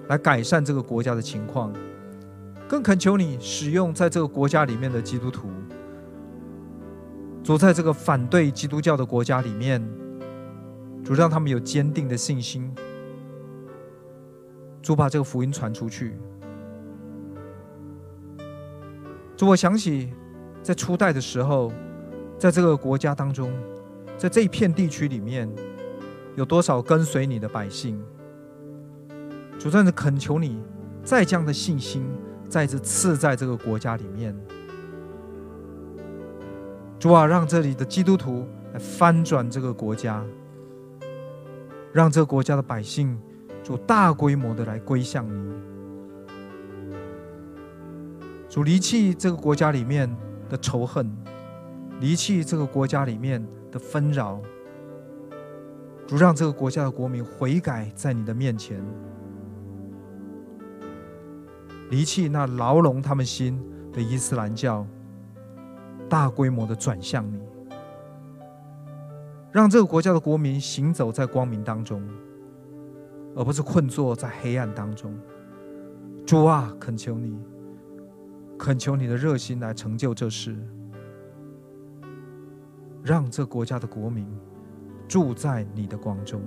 [0.09, 1.71] 来改善这个国家的情况，
[2.67, 5.47] 更恳求你使用在这个国家里面的基督徒。
[7.41, 9.81] 主，在这个反对基督教的国家里面，
[11.01, 12.69] 主让他们有坚定的信心。
[14.81, 16.17] 主把这个福音传出去。
[19.37, 20.11] 主，我想起
[20.61, 21.71] 在初代的时候，
[22.45, 23.51] 在这个国家当中，
[24.19, 25.51] 在这一片地区里面，
[26.35, 27.99] 有多少跟随你的百姓？
[29.57, 30.61] 主，在这恳求你，
[31.03, 32.05] 再将的信心，
[32.47, 34.37] 再次赐在这个国家里面。
[36.99, 40.23] 主啊，让这里的基督徒来翻转这个国家，
[41.91, 43.19] 让这个国家的百姓
[43.63, 45.51] 主大规模的来归向你。
[48.47, 50.15] 主离弃这个国家里面
[50.47, 51.11] 的仇恨，
[51.99, 54.41] 离弃这个国家里面的纷扰。
[56.07, 58.79] 主让这个国家的国民悔改在你的面前，
[61.89, 63.59] 离弃那牢笼他们心
[63.91, 64.85] 的伊斯兰教。
[66.07, 67.39] 大规模的转向你，
[69.51, 72.07] 让这个国家的国民行走在光明当中，
[73.35, 75.17] 而不是困坐在黑暗当中。
[76.23, 77.39] 主啊，恳求你，
[78.55, 80.55] 恳求你的热心来成就这事，
[83.05, 84.25] 让这国家的国民
[85.07, 86.41] 住在你的光中。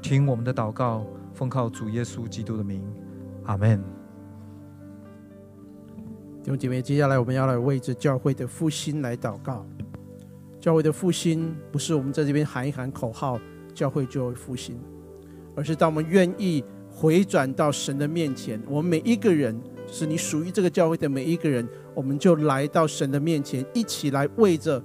[0.00, 1.04] 听我们的祷告，
[1.34, 2.80] 奉靠主耶稣基督的名，
[3.46, 3.82] 阿门。
[6.44, 9.66] 弟兄姐妹，接下来我们要来为着教会的复兴来祷告。
[10.60, 13.36] 教会的复兴不是我们在这边喊一喊口号，
[13.74, 14.78] 教会就会复兴，
[15.56, 24.80] 而是当我们愿意回转到神的面前，我们每一个人，是你属于这个教会的每一个人，我们就来到神的面前，一起来为着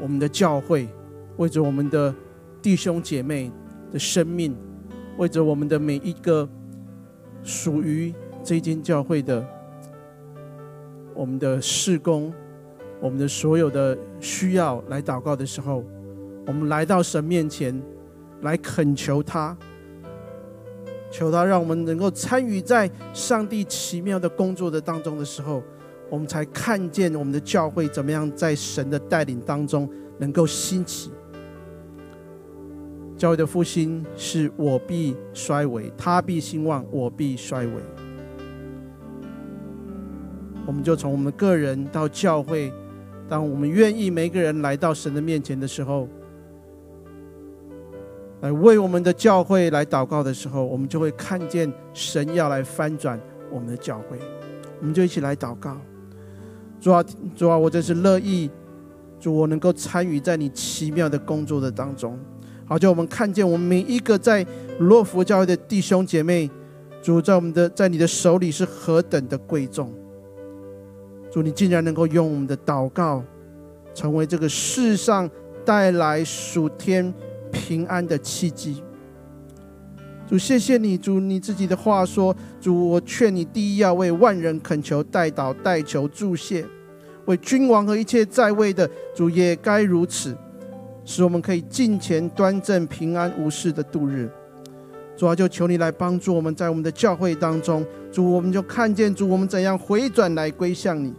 [0.00, 0.88] 我们的教会，
[1.36, 2.14] 为着我们的
[2.62, 3.52] 弟兄姐妹
[3.92, 4.56] 的生命，
[5.18, 6.48] 为着我们的每一个
[7.42, 9.46] 属于这间教会的。
[11.12, 12.32] 我们的事工，
[12.98, 15.84] 我们的所有的需要来祷告的时候，
[16.46, 17.78] 我们来到神面前，
[18.40, 19.54] 来恳求他，
[21.10, 25.62] 求他让我们能够参与在上帝奇妙的工作的当中的时候，
[26.10, 29.88] 我们才看见我们的教会怎么样在神的带领当中
[30.18, 31.10] 能够兴起。
[33.16, 37.72] 教会的复兴是我必衰微，他必兴旺，我必衰微。
[40.66, 42.72] 我们就从我们个人到教会，
[43.28, 46.08] 当我们愿意每个人来到神的面前的时候，
[48.40, 54.18] 来为我们的教会来祷告的时候，我们就会看见神要来翻转我们的教会。
[54.80, 55.76] 我们就一起来祷告，
[56.80, 57.04] 主啊，
[57.36, 58.50] 主啊，我真是乐意，
[59.18, 62.18] 主我能够参与在你奇妙的工作的当中。
[62.64, 64.46] 好，叫我们看见我们每一个在
[64.78, 66.50] 罗福教会的弟兄姐妹，
[67.02, 69.92] 主在我们的在你的手里是何等的贵重。
[71.30, 73.22] 主，你竟然能够用我们的祷告，
[73.92, 75.28] 成为这个世上
[75.64, 77.12] 带来属天
[77.52, 78.82] 平安的契机。
[80.30, 86.64] 主，谢谢你，主，你自己的话说，主，我劝你第一要为万人恳求、代祷、代求、祝谢，
[87.24, 90.36] 为君王和一切在位的，主也该如此，
[91.04, 94.30] 使我们可以尽前端正、平安无事的度日。
[95.16, 101.12] 主啊，就求你来帮助我们，在我们的教会当中，主，我们就看见主，我们怎样回转来归向你。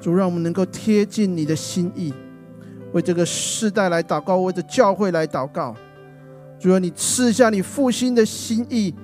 [0.00, 2.14] 主，让我们能够贴近你的心意，
[2.94, 5.76] 为这个世代来祷告，为这教会来祷告。
[6.58, 8.94] 主啊，你赐下你复兴的心意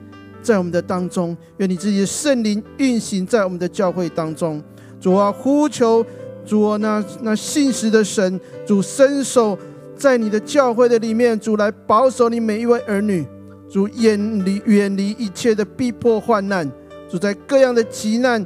[0.43, 4.63] 在我们的当中，愿你自己的圣灵运行在我们的教会当中。
[5.01, 6.05] 主啊，呼求
[6.45, 9.59] 主啊，那那信实的神，主伸手。
[9.95, 13.25] 在你的教会的里面，主来保守你每一位儿女，
[13.71, 16.69] 主远离远离一切的逼迫患难，
[17.09, 18.45] 主在各样的急难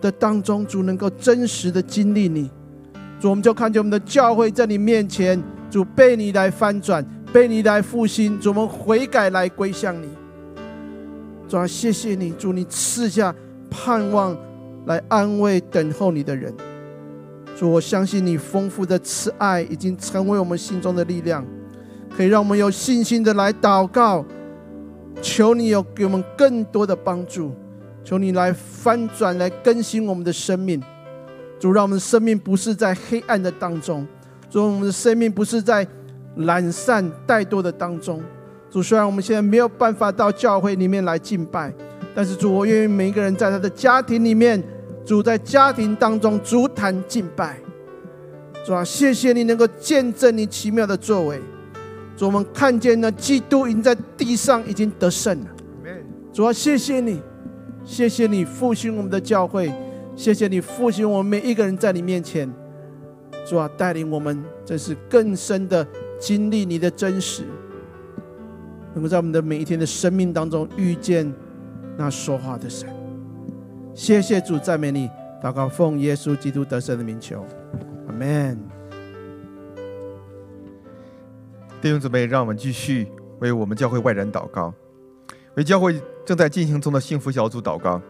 [0.00, 2.50] 的当中，主能够真实的经历你，
[3.20, 5.40] 主我们就看见我们的教会在你面前，
[5.70, 10.08] 主被你来翻转，被你来复兴，主我们悔改来归向你，
[11.48, 13.34] 主啊，谢谢你，主你赐下
[13.70, 14.36] 盼望
[14.86, 16.52] 来安慰等候你的人。
[17.56, 21.44] 主，我相信你丰富的慈爱已经成为我们心中的力量，
[22.16, 24.24] 可以让我们有信心的来祷告。
[25.20, 27.52] 求你有给我们更多的帮助，
[28.04, 30.80] 求你来翻转，来更新我们的生命。
[31.58, 34.06] 主，让我们的生命不是在黑暗的当中，
[34.48, 35.84] 主，我们的生命不是在
[36.38, 38.22] 懒散怠惰的当中。
[38.70, 41.72] 主，虽然我们现在没有办法到教会里面来敬拜，
[42.14, 44.62] 但是主，我愿意每一个人在他的家庭里面。
[45.06, 47.58] 主在家庭当中，足坛敬拜，
[48.62, 51.40] 主啊，谢谢你能够见证你奇妙的作为。
[52.14, 55.46] 主，我们看见呢，基督已经在地上已经得胜了。
[56.30, 57.22] 主啊，谢谢你，
[57.86, 59.72] 谢谢你复兴我们的教会，
[60.14, 62.52] 谢谢你复兴我们每一个人在你面前。
[63.46, 65.86] 主啊，带领我们，这是更深的
[66.18, 67.44] 经历你的真实，
[68.94, 71.32] 能够在我们的每一天的生命当中遇见
[71.96, 72.88] 那说话的神。
[73.94, 75.08] 谢谢主，赞美你，
[75.42, 77.44] 祷告奉耶稣基督得胜的名求，
[78.06, 78.58] 阿门。
[81.80, 83.06] 弟兄姊妹，让我们继续
[83.38, 84.74] 为我们教会外人祷告，
[85.54, 88.02] 为教会正在进行中的幸福小组祷告，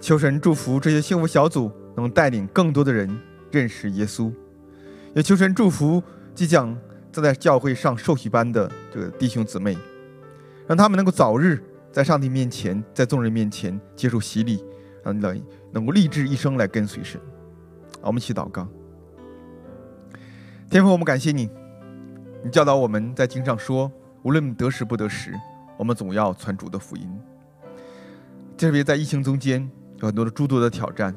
[0.00, 3.18] 求神祝福这些幸福小组能带领更多的人
[3.50, 4.30] 认识耶稣，
[5.14, 6.02] 也求神祝福
[6.34, 6.76] 即将
[7.16, 9.74] 正在教会上受洗班的这个弟兄姊妹，
[10.66, 14.62] 让他们能够早日在上帝面前，在众人面前接受洗礼。
[15.02, 15.42] 能
[15.72, 17.18] 能够立志一生来跟随神，
[18.02, 18.68] 我们一起祷告。
[20.68, 21.48] 天父，我们感谢你，
[22.44, 23.90] 你教导我们在经上说，
[24.22, 25.32] 无论得时不得时，
[25.78, 27.08] 我们总要传主的福音。
[28.58, 31.14] 特别在疫情中间，有很多的诸多的挑战，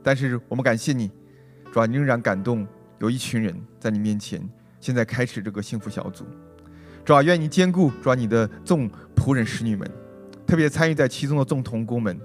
[0.00, 1.10] 但是我们感谢你，
[1.72, 2.64] 主啊，你仍然感动
[2.98, 4.46] 有一群人在你面前，
[4.80, 6.24] 现在开始这个幸福小组。
[7.04, 9.88] 主啊，愿你兼顾主啊你的众仆人使女们，
[10.46, 12.18] 特别参与在其中的众童工们。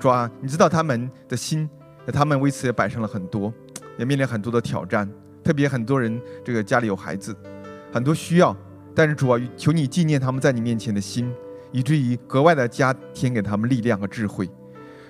[0.00, 1.68] 主啊，你知道他们的心，
[2.06, 3.52] 他们为此也摆上了很多，
[3.98, 5.08] 也面临很多的挑战。
[5.44, 7.36] 特别很多人这个家里有孩子，
[7.92, 8.56] 很多需要，
[8.94, 11.32] 但是主啊，求你纪念他们在你面前的心，
[11.72, 14.48] 以至于格外的加添给他们力量和智慧。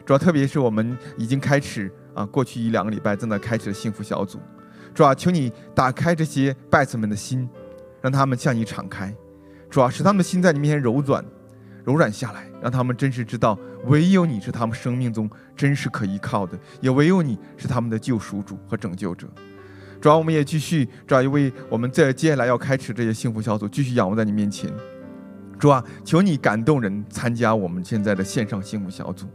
[0.07, 4.39] 主啊，特别是我们已经开始啊，过去一两个礼拜正在开始的幸福小组。
[4.95, 7.49] 主啊，求你打开这些拜子们的心，
[8.01, 9.15] 让他们向你敞开。
[9.71, 11.25] 主啊，使他们的心在你面前柔软。
[11.85, 19.27] 柔软下来，让他们真实知道，唯有你是他们生命中真实可依靠的，也唯有你是他们的救赎主和拯救者。
[20.01, 24.71] 主啊，我们也继续，主啊，为我们在接下来要开始这些幸福小组，继续仰望在你面前。
[25.59, 29.27] 主啊，求你感动人参加我们现在的线上幸福小组。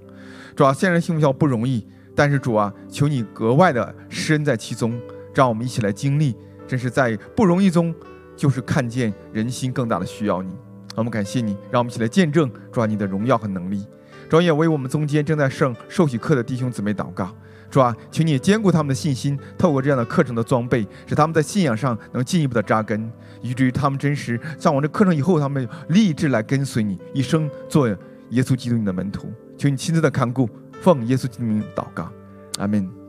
[0.56, 1.86] 主啊，线上幸福小组不容易，
[2.16, 4.98] 但是主啊，求你格外的施恩在其中，
[5.38, 6.36] 让我们一起来经历，
[6.68, 7.94] 真是在不容易中，
[8.36, 10.50] 就是看见人心更大的需要你。
[10.96, 13.86] 我们感谢你，让我们一起来见证主啊你的荣耀和能力。
[14.28, 17.30] 主啊，也为我们中间正在上受洗课的弟兄姊妹祷告。
[17.70, 23.12] 主啊，请你也坚固他们的信心，透过这样的课程的装备，使他们在信仰上能进一步的扎根，
[23.44, 29.32] 以至于他们真实上完这课程以后，他们立志来跟随你，一生做耶稣基督你的门徒。
[29.56, 30.50] 求你亲自的看顾，
[30.82, 32.12] 奉耶稣基督名祷告，
[32.58, 33.07] 阿门。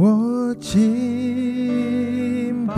[0.00, 0.80] 我敬
[2.66, 2.74] 拜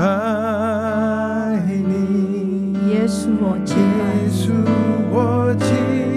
[1.70, 2.74] 你。
[2.90, 3.28] 耶稣，
[5.12, 5.66] 我敬
[6.06, 6.11] 拜。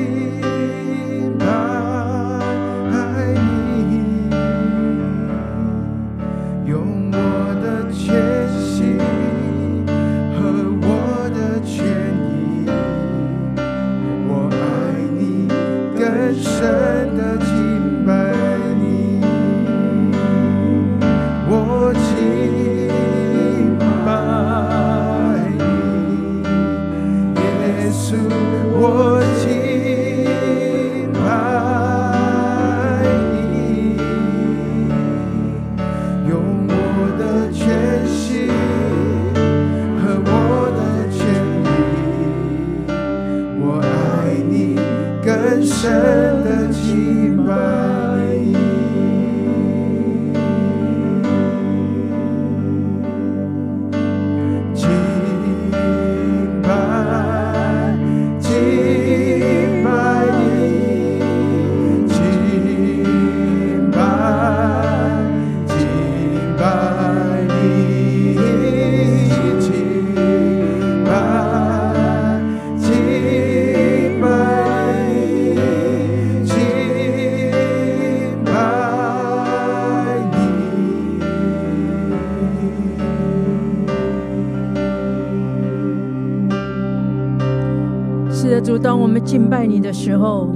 [89.35, 90.47] 敬拜你的时候，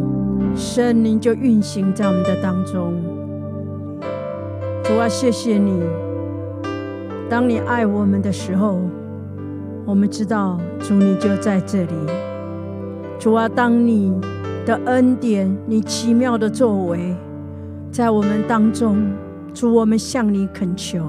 [0.55, 2.93] 圣灵就运行在我们的当中。
[4.85, 5.83] 主啊，谢谢你。
[7.29, 8.79] 当你爱我们的时候，
[9.83, 11.93] 我们知道主你就在这里。
[13.19, 14.13] 主啊，当你
[14.65, 17.13] 的恩典、你奇妙的作为
[17.91, 19.11] 在我们当中，
[19.53, 21.03] 主，我们向你恳求。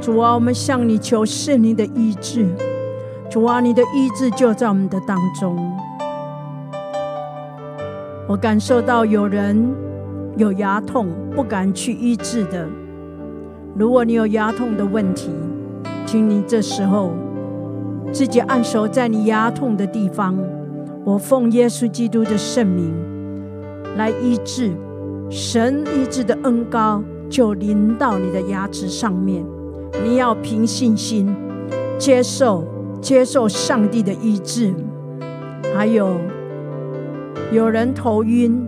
[0.00, 2.46] 主啊，我们向你求圣灵的医治。
[3.30, 5.69] 主啊，你的医治就在我们的当中。
[8.30, 9.74] 我感受到有人
[10.36, 12.64] 有牙痛，不敢去医治的。
[13.74, 15.30] 如果你有牙痛的问题，
[16.06, 17.10] 请你这时候
[18.12, 20.38] 自己按手在你牙痛的地方。
[21.04, 22.94] 我奉耶稣基督的圣名
[23.96, 24.70] 来医治，
[25.28, 29.44] 神医治的恩膏就临到你的牙齿上面。
[30.04, 31.34] 你要凭信心
[31.98, 32.64] 接受，
[33.00, 34.72] 接受上帝的医治。
[35.74, 36.10] 还有
[37.52, 38.64] 有人头晕，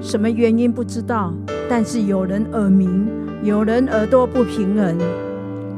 [0.00, 1.32] 什么原因不知道，
[1.68, 3.08] 但是有人耳鸣，
[3.42, 4.96] 有人耳朵不平衡。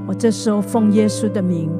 [0.06, 1.70] 我这时候奉耶稣的名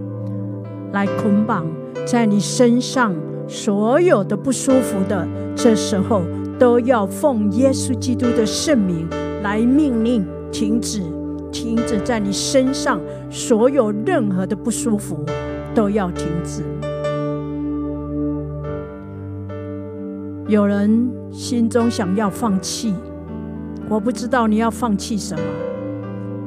[0.93, 1.67] 来捆绑
[2.07, 3.15] 在你身上
[3.47, 6.23] 所有的不舒服的，这时候
[6.59, 9.07] 都要奉耶稣基督的圣名
[9.43, 11.03] 来命令停止，
[11.53, 12.99] 停止在你身上
[13.31, 15.23] 所有任何的不舒服
[15.75, 16.63] 都要停止。
[20.47, 22.95] 有人心中想要放弃，
[23.89, 25.43] 我不知道你要放弃什么，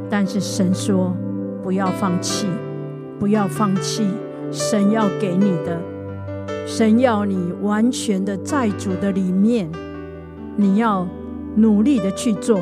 [0.09, 1.15] 但是神说。
[1.63, 2.47] 不要放弃，
[3.19, 4.07] 不要放弃，
[4.53, 5.77] 神要给你的，
[6.65, 9.69] 神要你完全的在主的里面，
[10.55, 11.05] 你要
[11.55, 12.61] 努力的去做，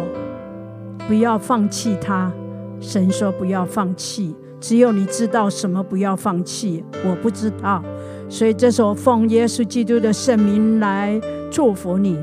[1.07, 2.33] 不要放弃他。
[2.79, 7.83] 神说不要放弃，只有你知道什么不要放弃，我不知道，
[8.27, 11.19] 所以这首奉耶稣基督的圣名来
[11.51, 12.17] 祝福你，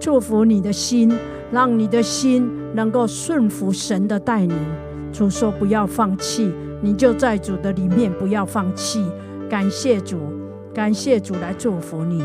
[0.00, 1.12] 祝福你的心，
[1.50, 4.56] 让你的心能够顺服神的带领。
[5.12, 9.04] 主说：“不要放弃，你就在主的里面，不要放弃。
[9.48, 10.18] 感谢主，
[10.72, 12.22] 感谢主来祝福你。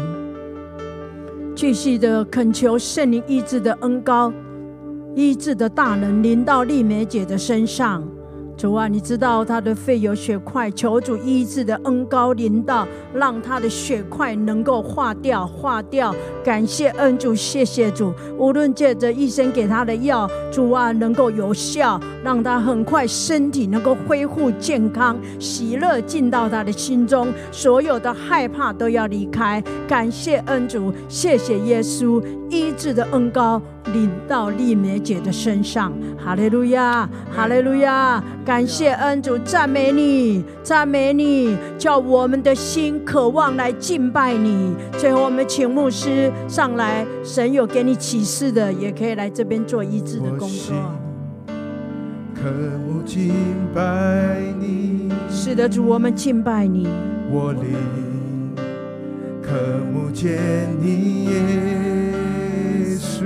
[1.56, 4.32] 继续的恳求圣灵医治的恩膏，
[5.16, 8.04] 医治的大能临到丽美姐的身上。”
[8.56, 16.16] 主啊，你知道他的肺有血块，求主医治的恩高临到，让他的血块能够化掉，化掉。
[16.44, 18.14] 感谢恩主，谢谢主。
[18.38, 29.62] 无论借着医生给他的药，主啊能够有效，让他很快身体能够恢复健康，喜乐进到他的心中，所有的害怕都要离开。
[29.88, 33.62] 感谢恩主，谢谢耶稣医治的恩高。
[33.92, 38.24] 临到丽梅姐的身上，哈利路亚，哈利路亚！
[38.46, 44.74] 感谢恩主，赞美你，赞美你，叫我们的心渴望来敬拜你。
[44.98, 50.76] 最后，我们请牧师上来，神有给你启示的，也可以来这边做医治的工作。
[52.34, 52.50] 渴
[52.88, 53.34] 慕敬
[53.74, 53.82] 拜
[54.60, 56.88] 你，是的，主，我们敬拜你。
[57.32, 57.74] 我灵
[59.42, 59.52] 渴
[59.94, 60.40] 慕见
[60.82, 61.32] 你，耶
[62.98, 63.24] 稣。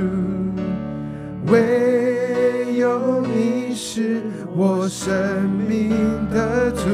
[1.48, 4.22] 唯有你是
[4.54, 5.92] 我生命
[6.30, 6.90] 的主，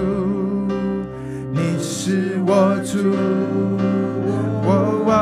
[1.52, 3.00] 你是我主，
[4.64, 5.14] 我望，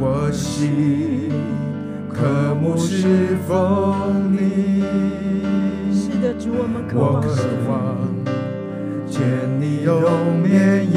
[0.00, 1.30] 我心
[2.08, 4.82] 渴慕侍奉你。
[5.92, 6.96] 是的，主，我们渴
[7.68, 7.98] 望
[9.06, 9.20] 见
[9.60, 10.00] 你容
[10.48, 10.88] 颜，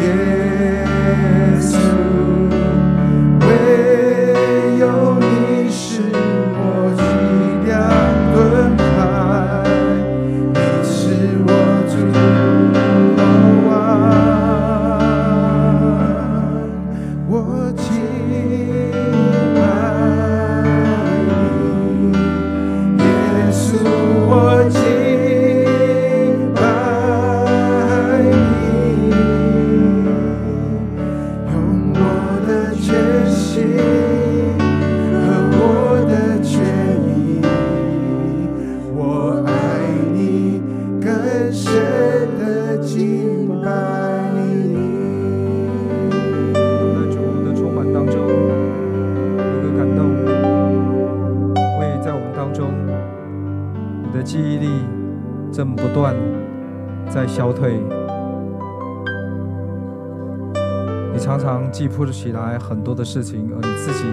[61.74, 61.84] 耶稣。
[61.84, 64.06] 记不起来很多的事情，而你自己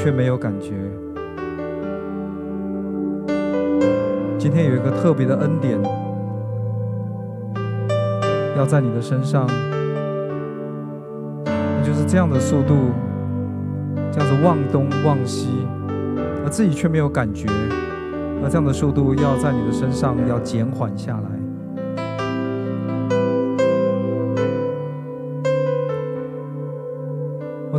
[0.00, 0.74] 却没有感觉。
[4.38, 5.76] 今天有一个特别的恩典，
[8.56, 9.44] 要在你的身上，
[11.44, 12.90] 你就是这样的速度，
[14.12, 15.48] 这样子望东望西，
[16.44, 17.48] 而自己却没有感觉，
[18.42, 21.39] 而这样的速度要在你的身上要减缓下来。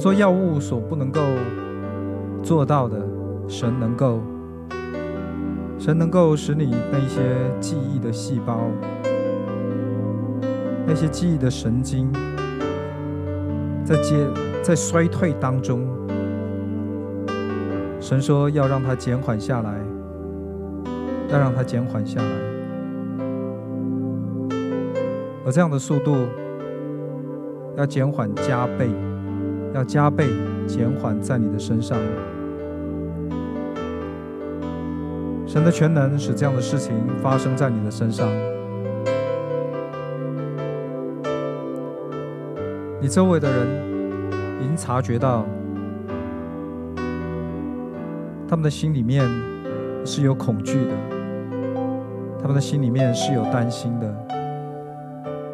[0.01, 1.21] 说药物所不能够
[2.41, 2.99] 做到的，
[3.47, 4.19] 神能够，
[5.77, 7.21] 神能够使你那些
[7.59, 8.61] 记忆的细胞，
[10.87, 12.11] 那些记忆的神经，
[13.85, 14.15] 在接
[14.63, 15.87] 在衰退当中，
[17.99, 19.79] 神说要让它减缓下来，
[21.29, 22.27] 要让它减缓下来，
[25.45, 26.15] 而这样的速度
[27.77, 28.89] 要减缓加倍。
[29.73, 30.27] 要加倍
[30.67, 31.97] 减缓在你的身上。
[35.47, 38.27] 神的全能使这样的事情发生在你的身上。
[43.01, 43.67] 你周围的人
[44.61, 45.45] 已经察觉到，
[48.47, 49.27] 他们的心里面
[50.05, 50.91] 是有恐惧的，
[52.41, 54.15] 他们的心里面是有担心的。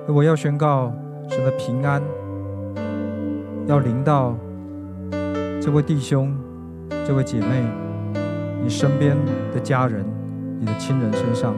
[0.07, 0.91] 我要宣告
[1.30, 2.01] 神的平安。
[3.68, 4.34] 要临到
[5.61, 6.34] 这位弟兄、
[7.05, 7.65] 这位姐妹、
[8.63, 9.13] 你身边
[9.53, 10.05] 的家人、
[10.57, 11.53] 你的亲人身上，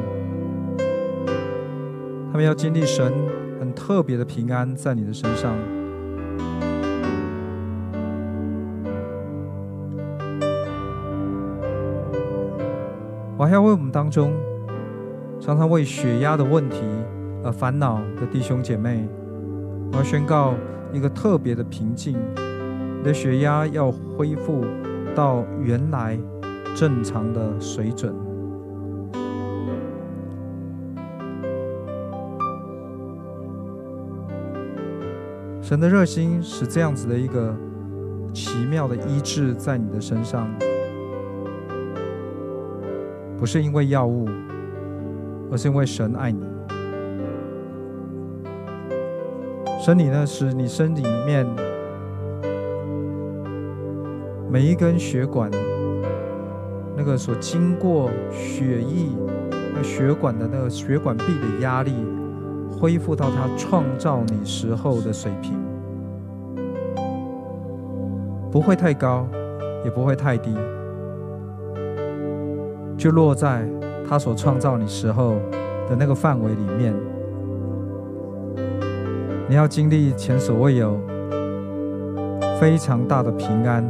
[2.31, 3.13] 他们要经历神
[3.59, 5.53] 很特别的平安在你的身上。
[13.37, 14.33] 我还要为我们当中
[15.39, 16.81] 常常为血压的问题
[17.43, 19.07] 而烦恼的弟兄姐妹，
[19.91, 20.55] 我要宣告。
[20.91, 22.17] 一个特别的平静，
[22.97, 24.65] 你的血压要恢复
[25.15, 26.19] 到原来
[26.75, 28.13] 正常的水准。
[35.61, 37.55] 神的热心是这样子的一个
[38.33, 40.49] 奇妙的医治在你的身上，
[43.37, 44.27] 不是因为药物，
[45.51, 46.48] 而是因为神爱你。
[49.89, 51.43] 神你呢，使你身体里面
[54.47, 55.49] 每一根血管，
[56.95, 59.07] 那个所经过血液、
[59.73, 61.91] 那血管的那个血管壁的压力，
[62.69, 65.57] 恢复到它创造你时候的水平，
[68.51, 69.25] 不会太高，
[69.83, 70.55] 也不会太低，
[72.95, 73.67] 就落在
[74.07, 75.31] 它所创造你时候
[75.89, 76.93] 的那个范围里面。
[79.49, 81.01] 你要经历前所未有
[82.59, 83.83] 非常大的平安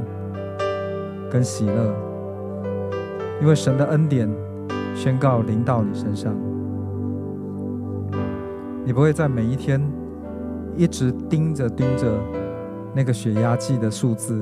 [1.29, 1.93] 跟喜乐，
[3.41, 4.33] 因为神的恩典
[4.95, 6.33] 宣告临到你身上，
[8.85, 9.81] 你不会在每一天
[10.77, 12.07] 一直盯着盯着
[12.95, 14.41] 那个血压计的数字，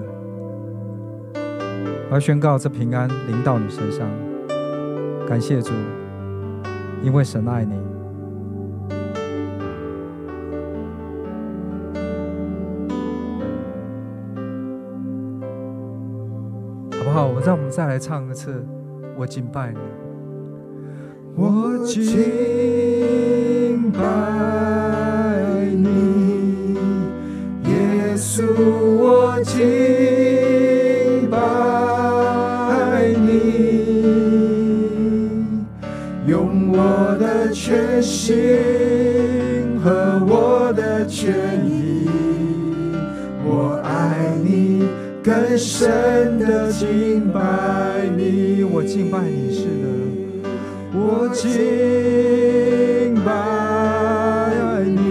[2.12, 4.08] 而宣告这平安临到你身上。
[5.28, 5.72] 感谢主，
[7.02, 7.77] 因为神爱你。
[17.78, 18.66] 再来唱一次。
[19.16, 19.78] 我敬拜你，
[21.36, 22.04] 我敬
[45.58, 47.42] 更深的敬拜
[48.16, 49.88] 你，我敬拜你，是的，
[50.94, 51.50] 我敬
[53.26, 53.32] 拜
[54.86, 55.02] 你，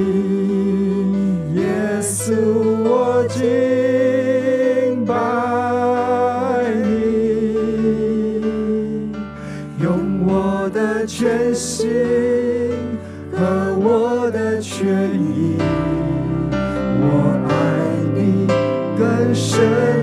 [1.60, 1.66] 耶
[2.00, 2.30] 稣，
[2.84, 5.12] 我敬拜
[6.84, 6.94] 你，
[9.82, 11.90] 用我的全心
[13.32, 15.56] 和我的全意，
[17.00, 17.50] 我爱
[18.14, 18.46] 你
[18.96, 19.95] 更深。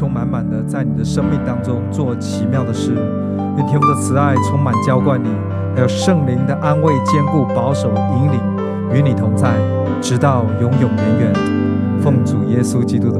[0.00, 2.94] 充满满的在你的生命当中做奇妙的事，
[3.58, 5.28] 愿天父的慈爱充满浇灌你，
[5.74, 8.40] 还有圣灵的安慰、坚固、保守、引领
[8.94, 9.58] 与你同在，
[10.00, 11.34] 直到永永远远。
[12.00, 13.19] 奉主耶稣基督的